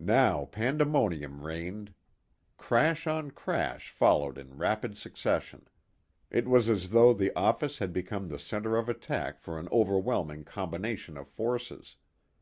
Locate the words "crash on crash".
2.56-3.90